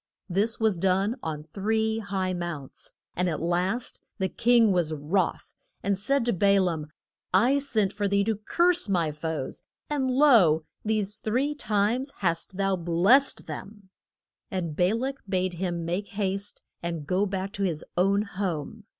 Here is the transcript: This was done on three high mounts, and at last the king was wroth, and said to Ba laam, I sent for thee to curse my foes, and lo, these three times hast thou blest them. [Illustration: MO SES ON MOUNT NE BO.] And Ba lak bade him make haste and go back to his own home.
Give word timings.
This 0.27 0.59
was 0.59 0.77
done 0.77 1.15
on 1.21 1.43
three 1.43 1.99
high 1.99 2.33
mounts, 2.33 2.91
and 3.15 3.29
at 3.29 3.39
last 3.39 4.01
the 4.17 4.29
king 4.29 4.71
was 4.71 4.91
wroth, 4.95 5.53
and 5.83 5.95
said 5.95 6.25
to 6.25 6.33
Ba 6.33 6.59
laam, 6.59 6.87
I 7.35 7.59
sent 7.59 7.93
for 7.93 8.07
thee 8.07 8.23
to 8.23 8.35
curse 8.37 8.89
my 8.89 9.11
foes, 9.11 9.61
and 9.91 10.09
lo, 10.09 10.63
these 10.83 11.19
three 11.19 11.53
times 11.53 12.11
hast 12.17 12.57
thou 12.57 12.75
blest 12.75 13.45
them. 13.45 13.89
[Illustration: 14.49 14.49
MO 14.49 14.49
SES 14.49 14.51
ON 14.51 14.55
MOUNT 14.55 14.63
NE 14.63 14.69
BO.] 14.71 14.83
And 14.89 14.99
Ba 14.99 15.03
lak 15.05 15.15
bade 15.29 15.53
him 15.53 15.85
make 15.85 16.07
haste 16.07 16.63
and 16.81 17.05
go 17.05 17.27
back 17.27 17.53
to 17.53 17.61
his 17.63 17.85
own 17.95 18.23
home. 18.23 18.85